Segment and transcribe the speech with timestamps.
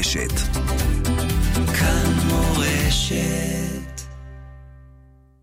[0.00, 0.32] מורשת.
[1.54, 4.00] כאן מורשת.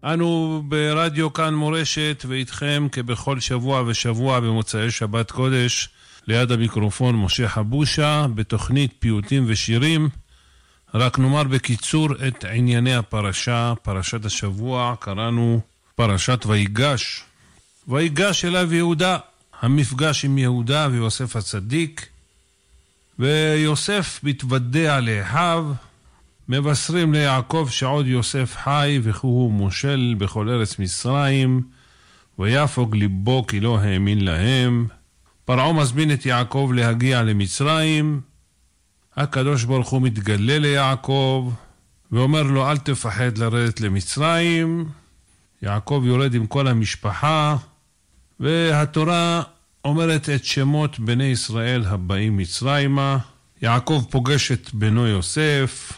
[0.04, 5.90] אנו ברדיו כאן מורשת ואיתכם כבכל שבוע ושבוע במוצאי שבת קודש
[6.28, 10.10] ליד המיקרופון משה חבושה בתוכנית פיוטים ושירים.
[10.94, 15.60] רק נאמר בקיצור את ענייני הפרשה, פרשת השבוע, קראנו
[15.96, 17.24] פרשת ויגש.
[17.88, 19.18] ויגש אליו יהודה,
[19.62, 22.08] המפגש עם יהודה ויוסף הצדיק,
[23.20, 25.72] ויוסף מתוודע לאחיו,
[26.50, 31.62] מבשרים ליעקב שעוד יוסף חי וכי הוא מושל בכל ארץ מצרים,
[32.40, 34.88] ויפוג ליבו כי לא האמין להם.
[35.46, 38.22] פרעה מזמין את יעקב להגיע למצרים,
[39.16, 41.52] הקדוש ברוך הוא מתגלה ליעקב
[42.12, 44.90] ואומר לו אל תפחד לרדת למצרים.
[45.62, 47.56] יעקב יורד עם כל המשפחה
[48.40, 49.44] והתורה
[49.88, 53.18] אומרת את שמות בני ישראל הבאים מצרימה.
[53.62, 55.94] יעקב פוגש את בנו יוסף,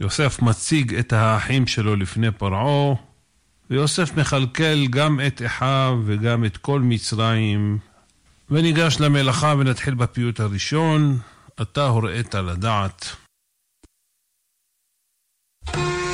[0.00, 2.94] יוסף מציג את האחים שלו לפני פרעה,
[3.70, 7.78] ויוסף מכלכל גם את אחיו וגם את כל מצרים.
[8.50, 11.18] וניגש למלאכה ונתחיל בפיוט הראשון,
[11.62, 13.16] אתה הוראית לדעת.
[15.66, 16.05] Regen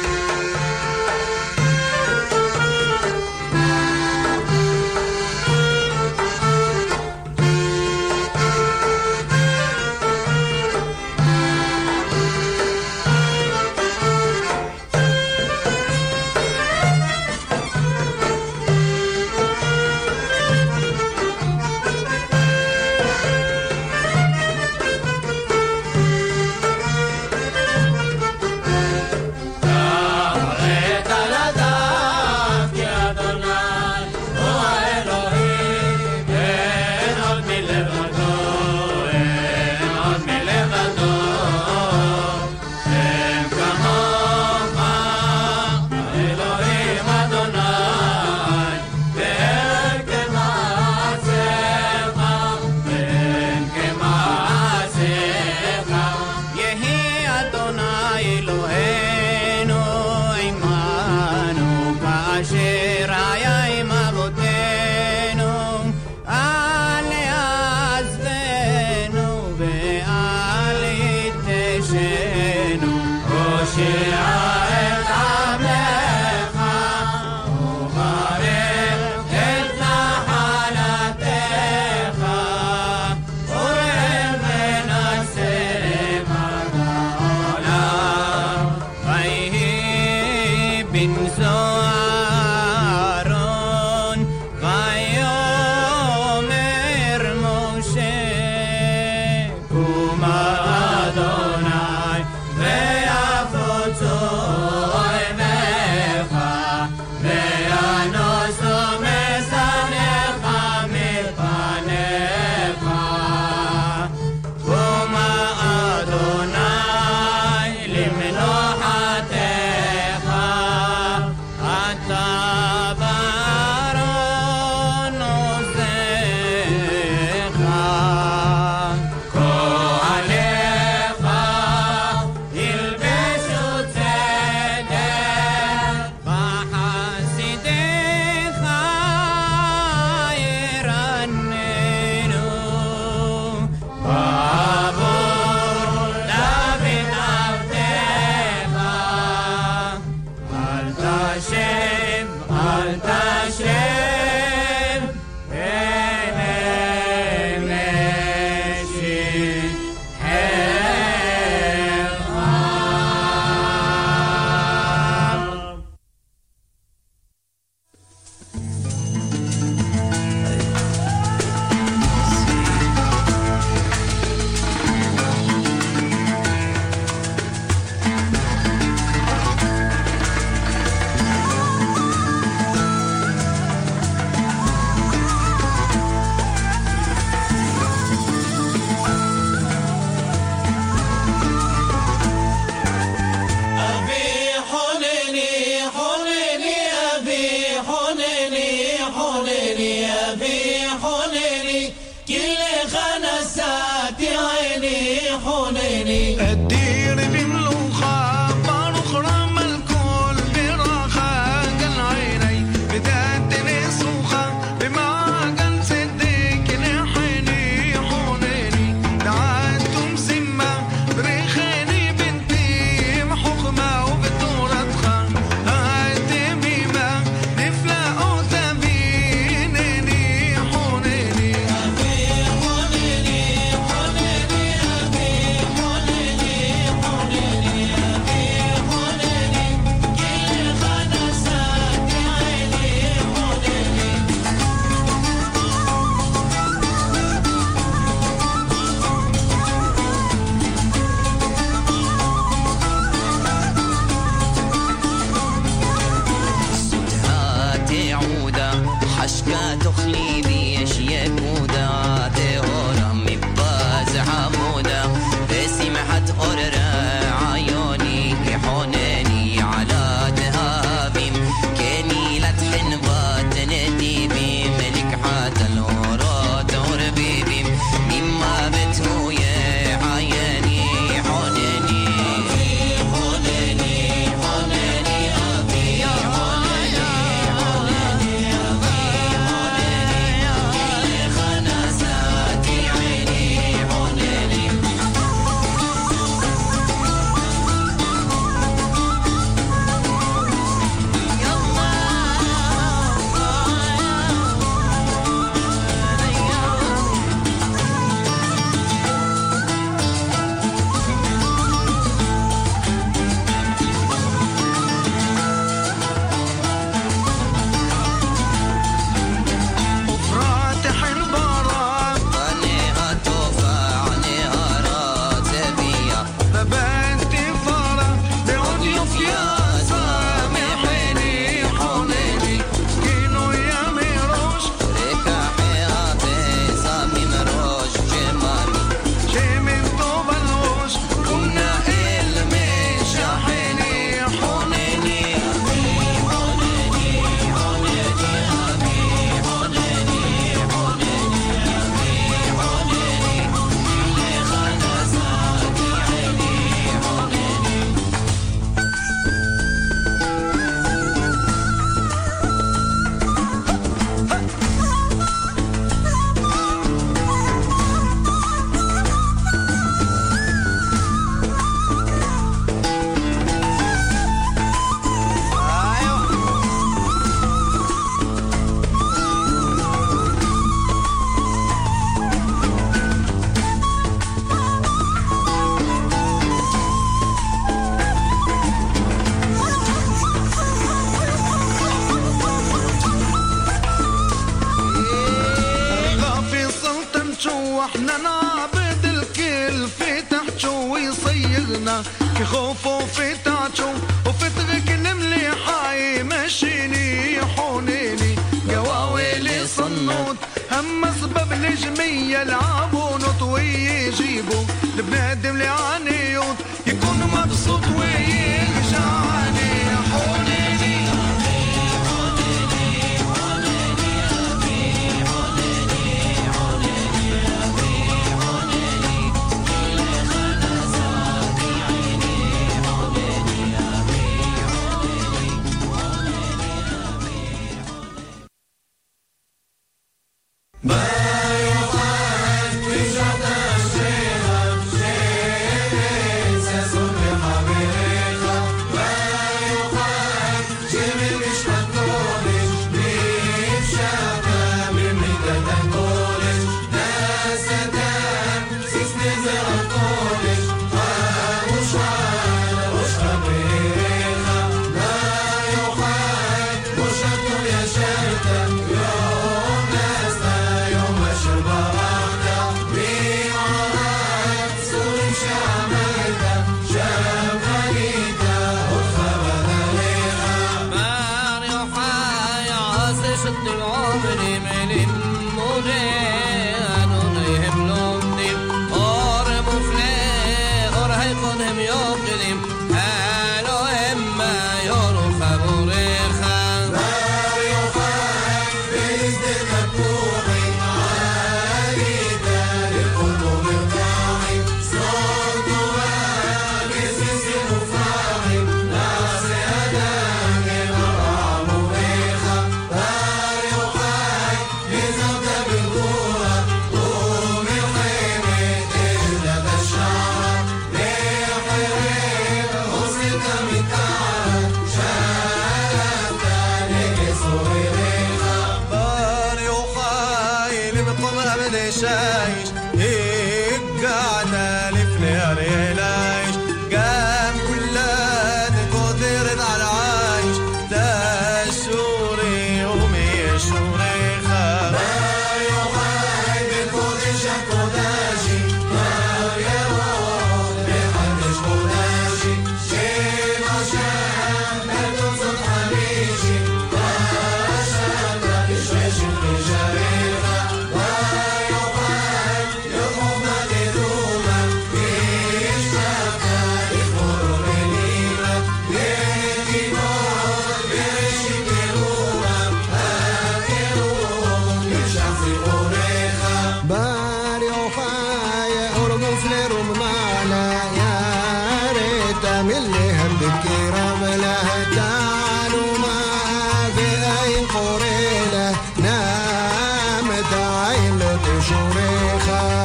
[592.45, 592.82] heart.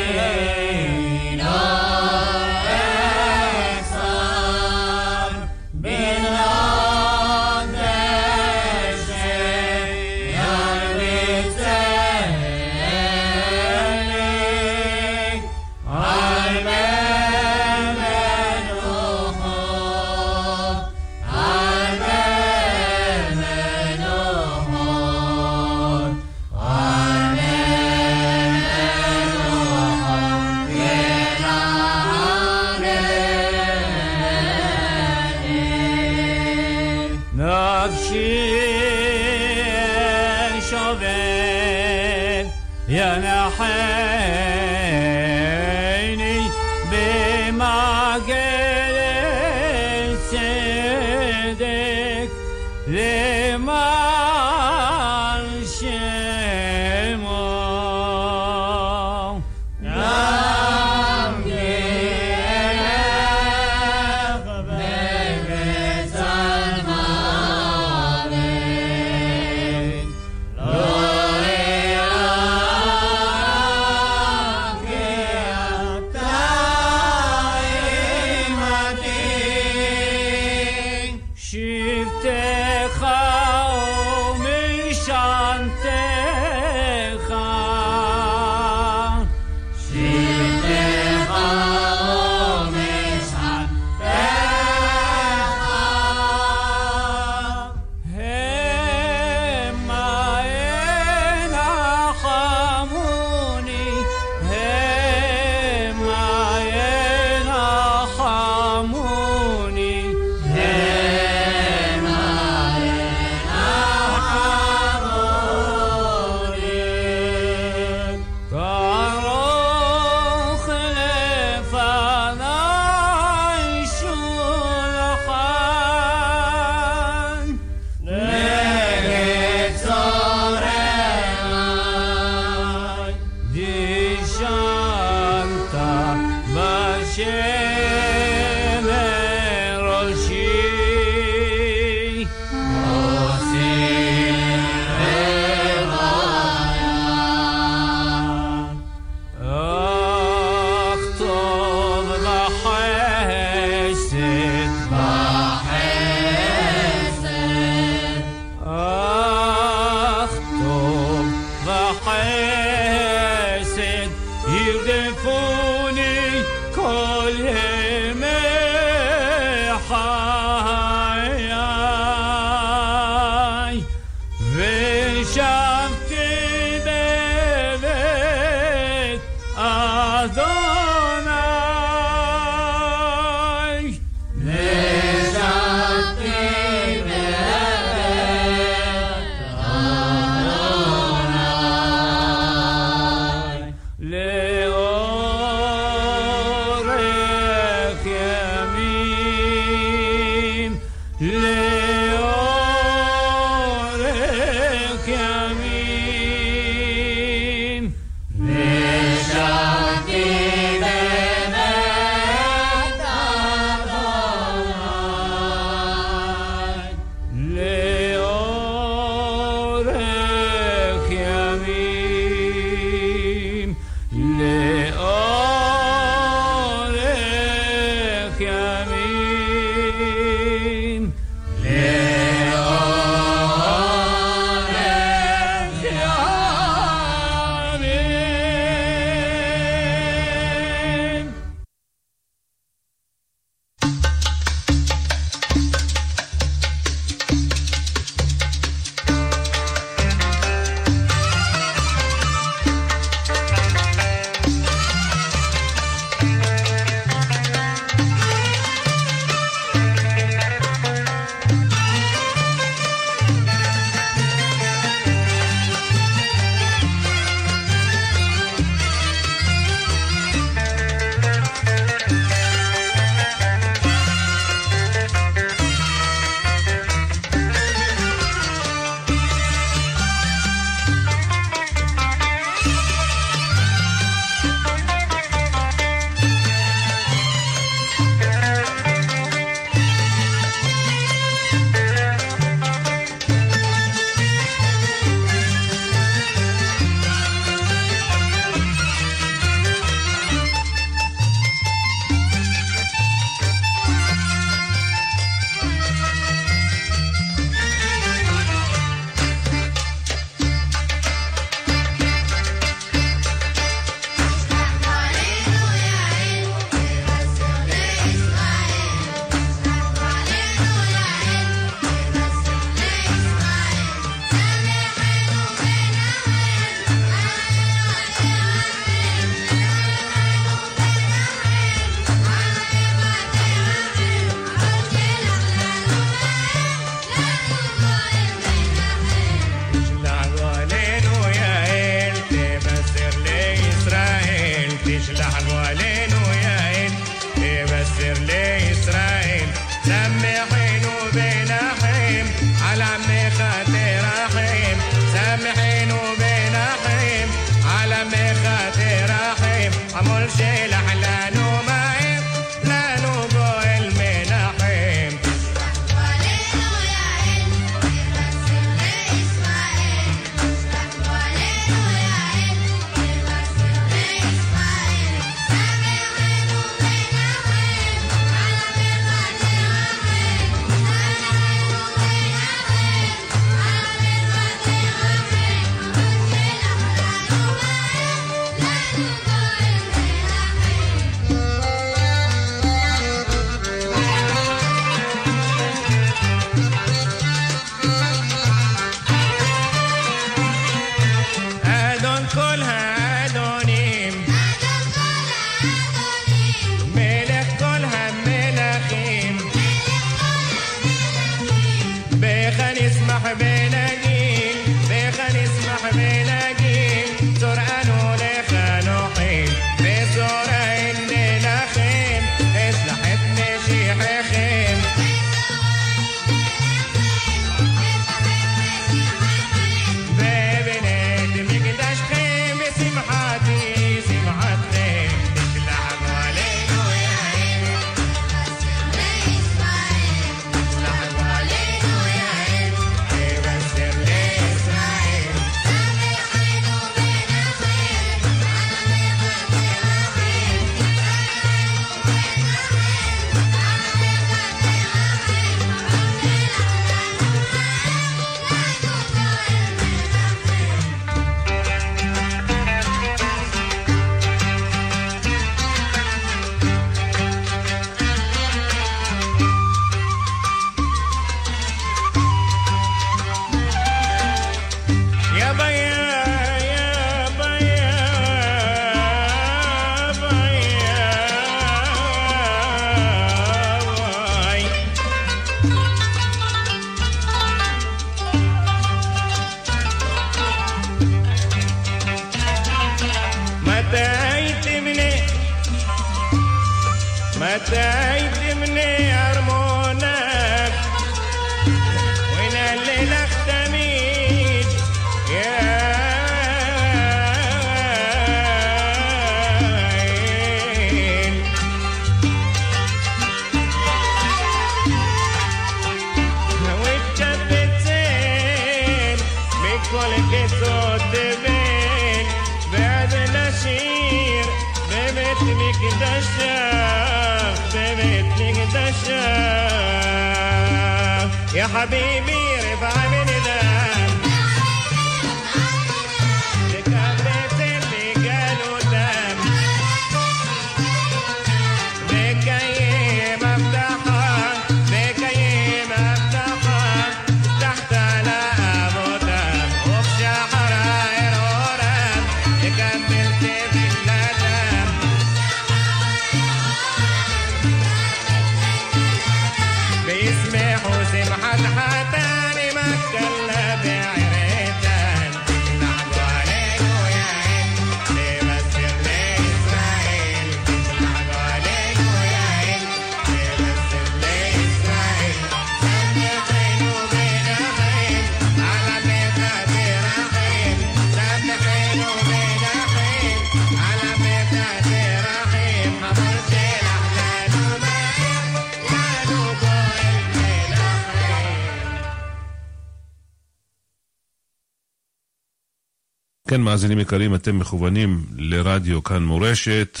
[596.58, 600.00] כן, מאזינים יקרים, אתם מכוונים לרדיו כאן מורשת,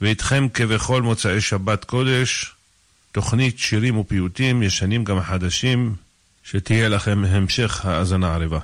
[0.00, 2.52] ואיתכם כבכל מוצאי שבת קודש,
[3.12, 5.94] תוכנית שירים ופיוטים, ישנים גם חדשים,
[6.44, 8.58] שתהיה לכם המשך האזנה עריבה.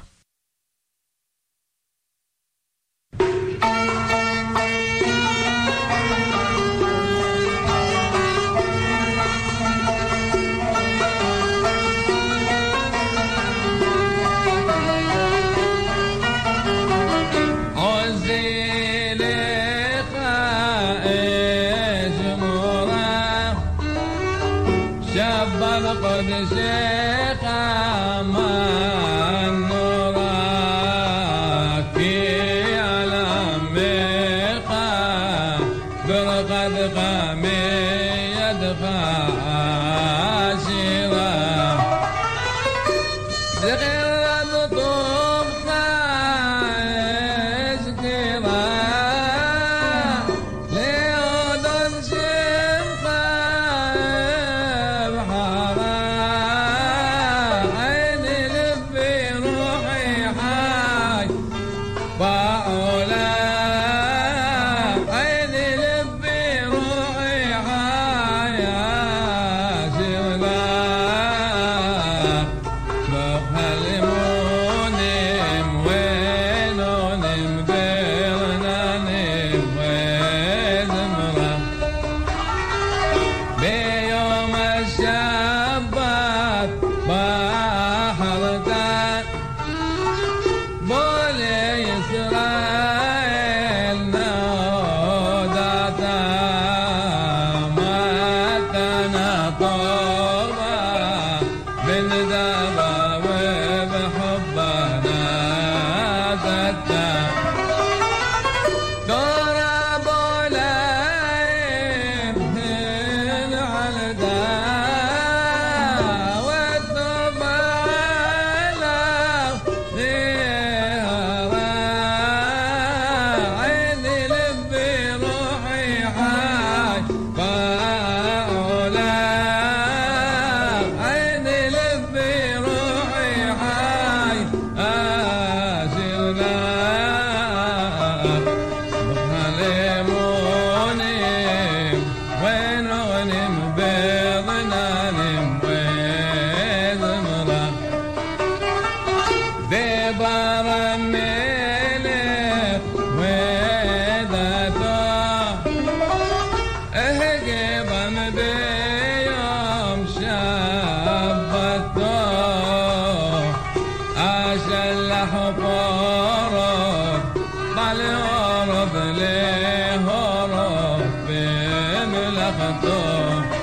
[172.51, 173.60] Salvador.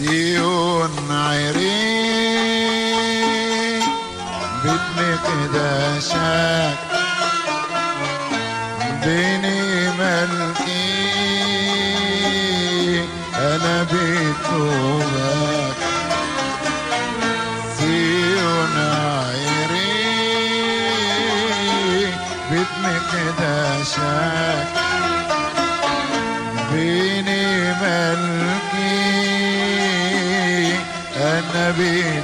[0.00, 2.40] سيون عيرين
[4.64, 6.78] بتني قداشك
[9.04, 10.90] بيني ملكي
[13.34, 14.99] أنا بتوم
[31.72, 32.19] Bebe.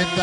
[0.00, 0.20] عيد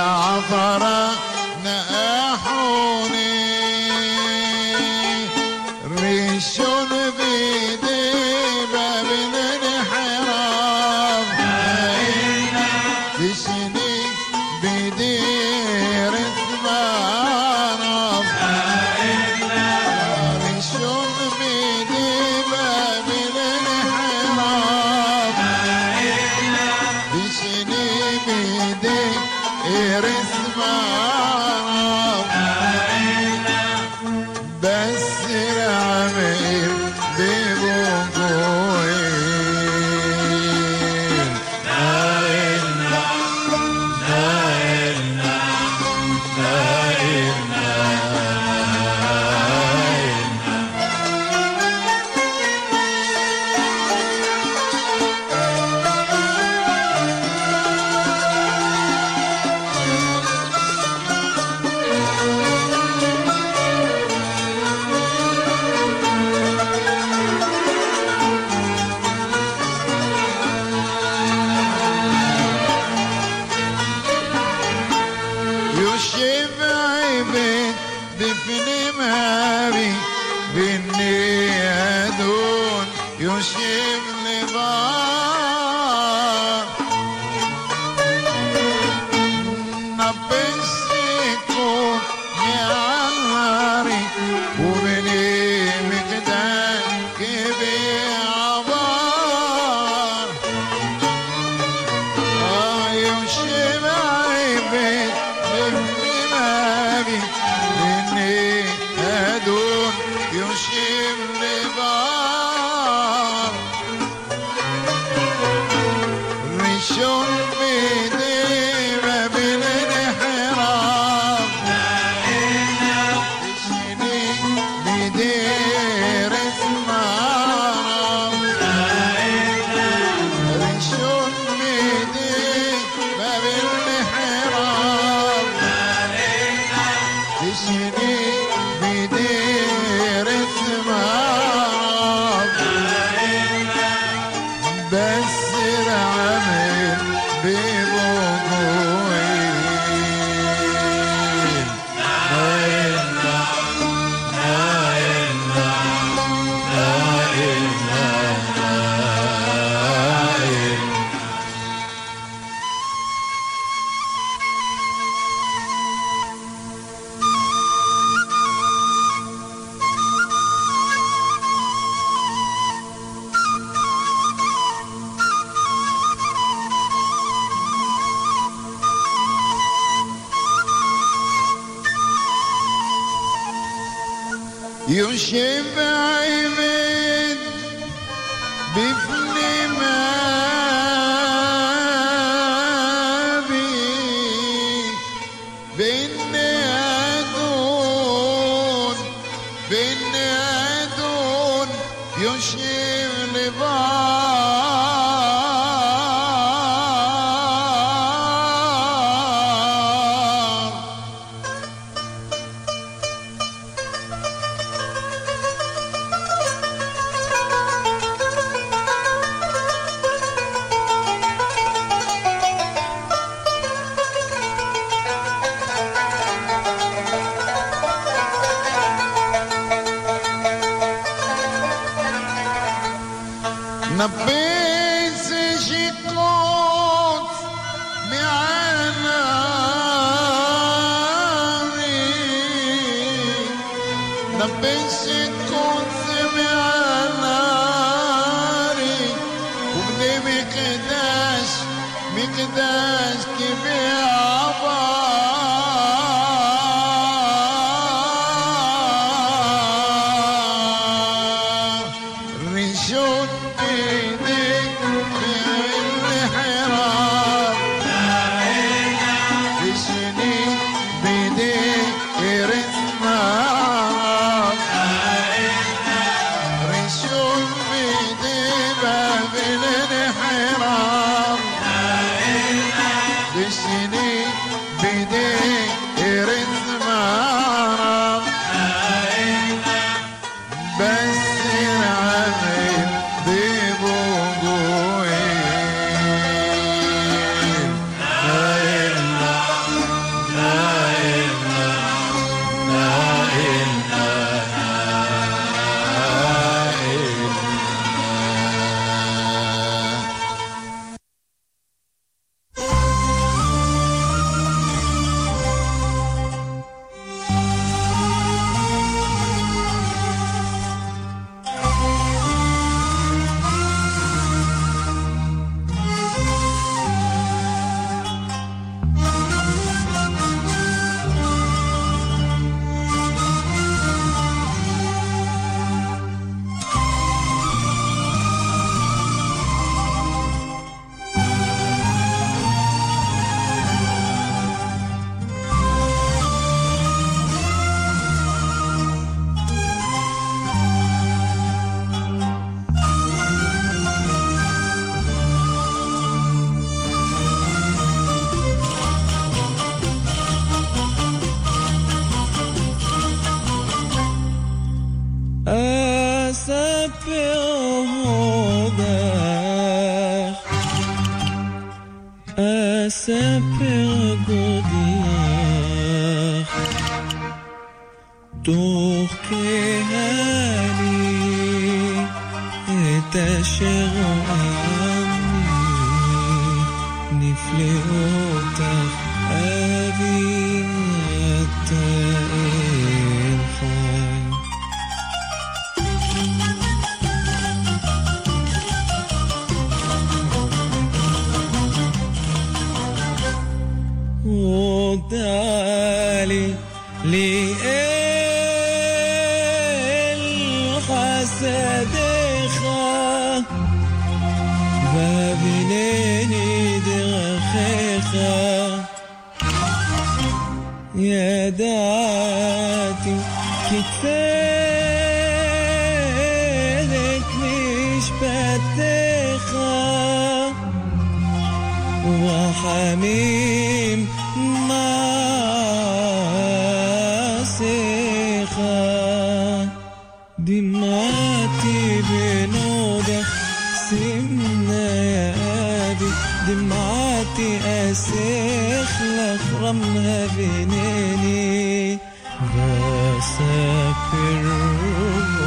[449.02, 452.00] yaprakların evini
[452.42, 454.46] ve sefer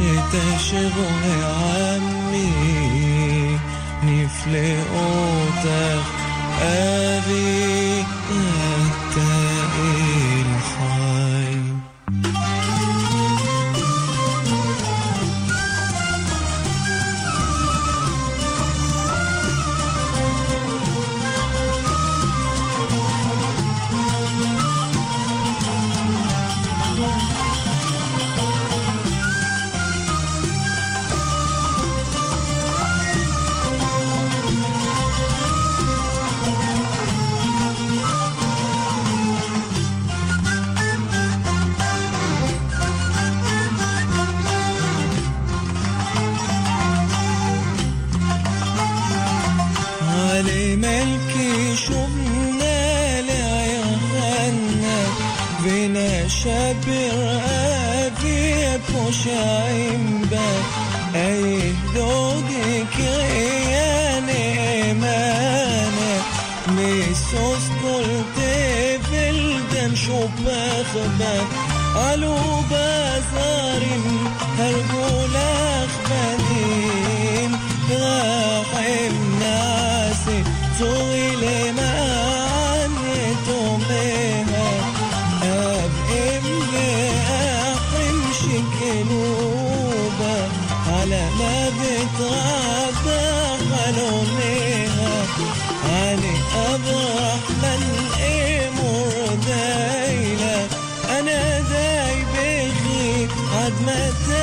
[0.00, 2.48] eteşe gönü ammi
[4.04, 6.04] nifle otak
[6.62, 7.73] evini
[103.84, 104.33] met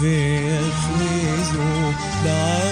[0.00, 1.68] veșnic nu,
[2.24, 2.67] dar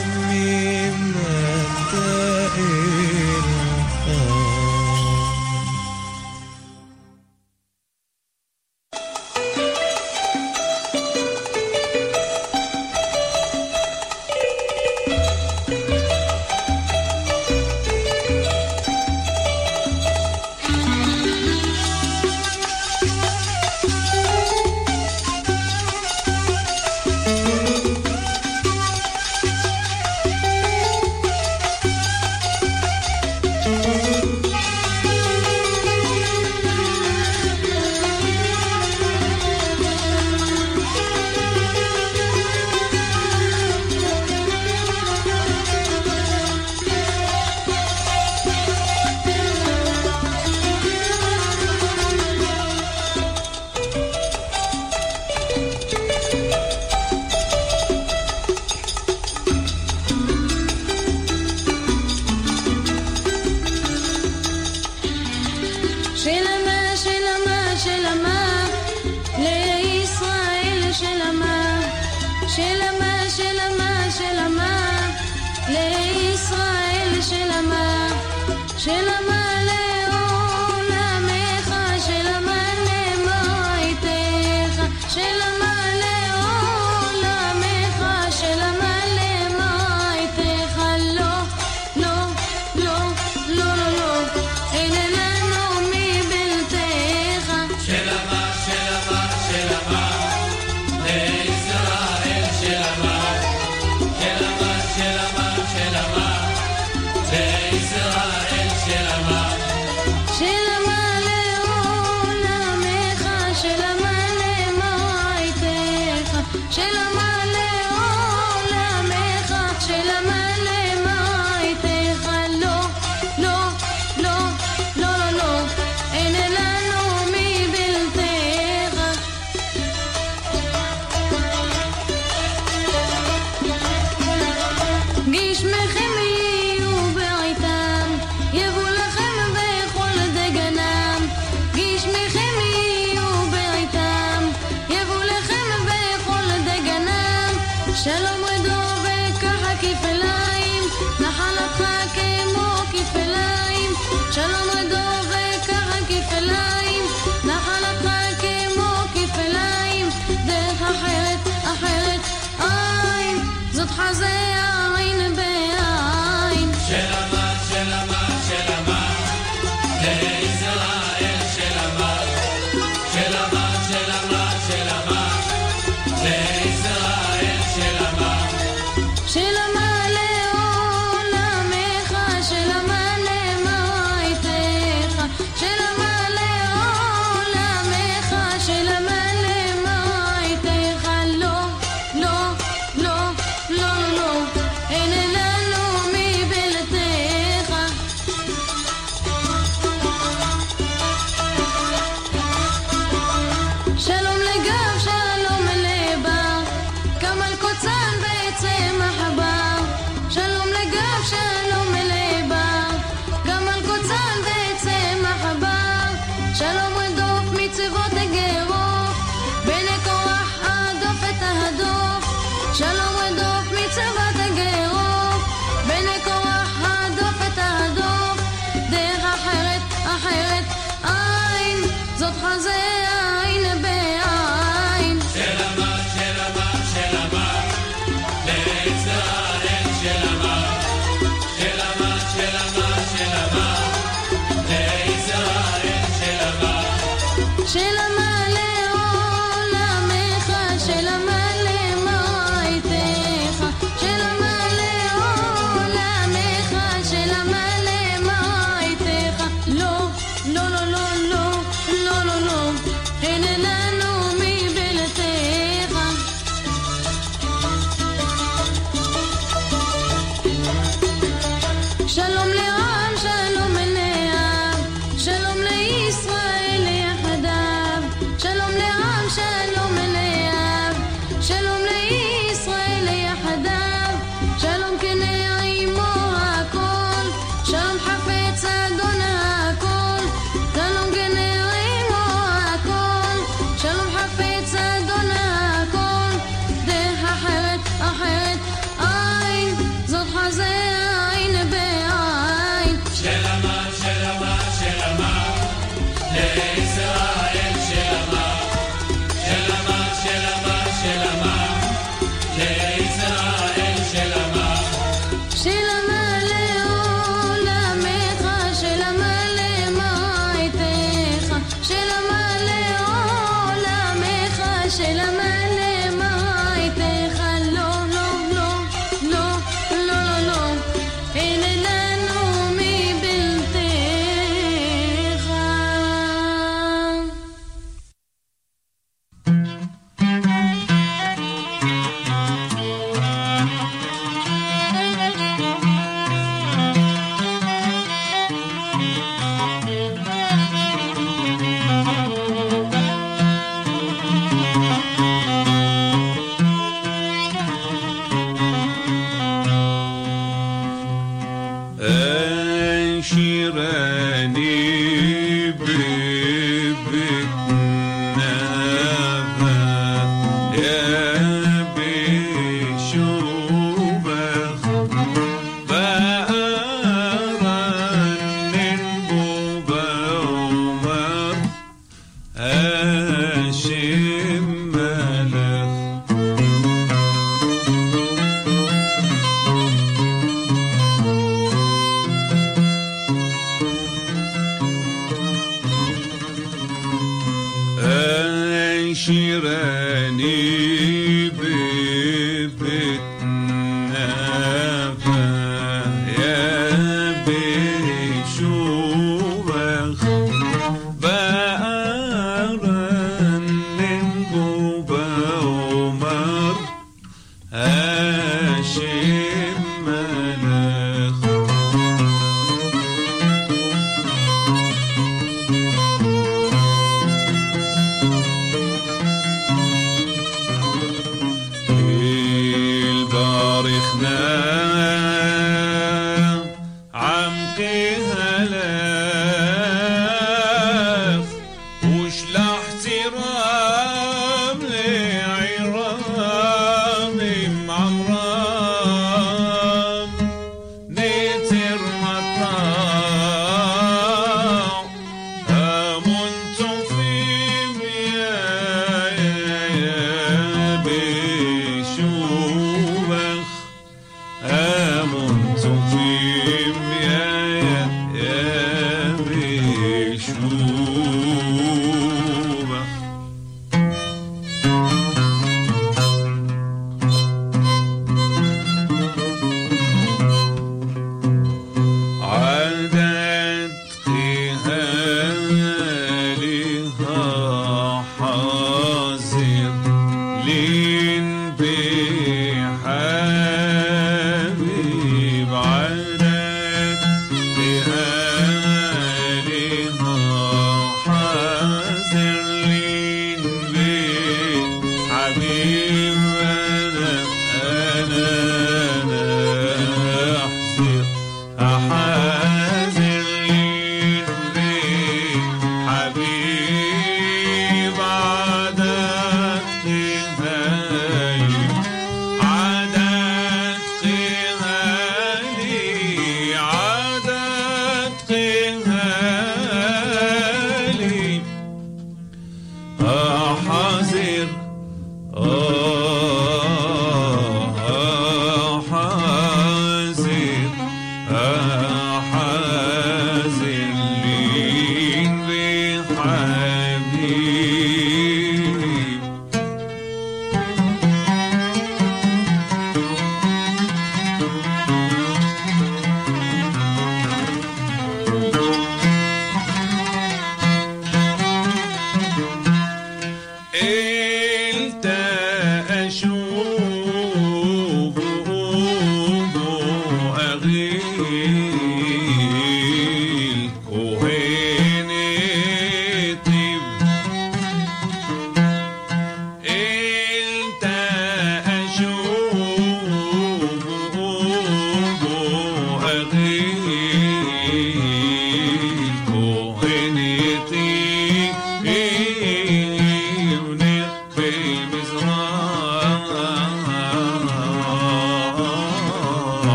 [222.76, 223.15] 神龙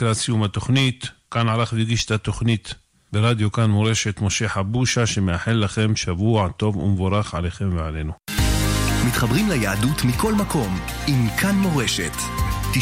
[0.00, 1.06] לקראת סיום התוכנית.
[1.30, 2.74] כאן ערך והגיש את התוכנית
[3.12, 8.12] ברדיו כאן מורשת משה חבושה, שמאחל לכם שבוע טוב ומבורך עליכם ועלינו.
[9.06, 12.12] מתחברים ליהדות מכל מקום עם כאן מורשת.
[12.72, 12.76] 92.5,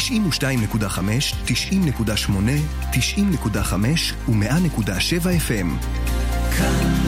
[1.45, 2.31] 90.8,
[2.91, 3.73] 90.5
[4.29, 5.85] ו-100.7 FM.
[6.57, 6.98] כאן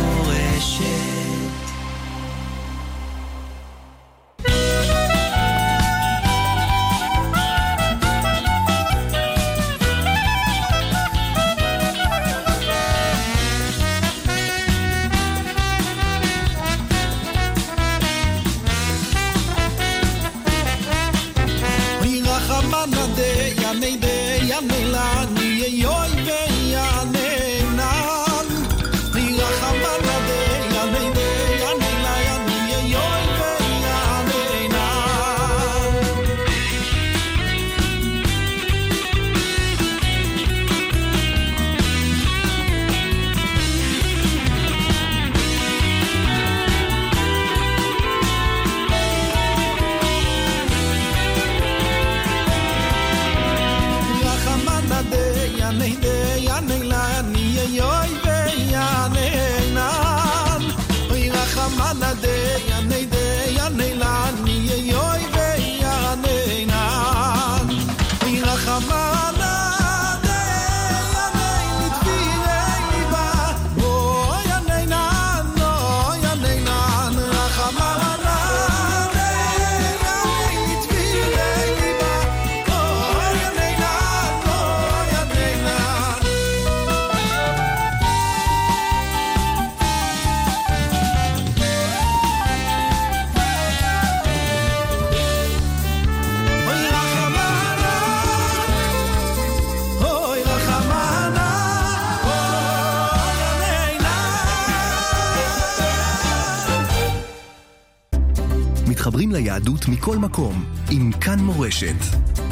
[110.01, 111.95] מכל מקום עם כאן מורשת.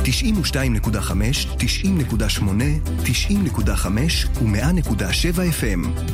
[0.04, 0.08] 92.5,
[1.58, 2.42] 90.8,
[3.04, 6.10] 90.5 ו-100.7 FM.